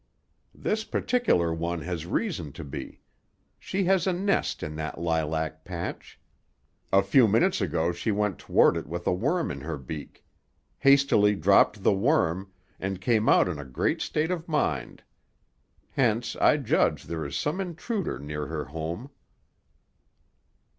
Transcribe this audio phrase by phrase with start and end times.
[0.55, 3.01] "This particular one has reason to be.
[3.59, 6.19] She has a nest in that lilac patch.
[6.91, 10.25] A few minutes ago she went toward it with a worm in her beak;
[10.79, 15.03] hastily dropped the worm, and came out in a great state of mind.
[15.91, 19.11] Hence I judge there is some intruder near her home."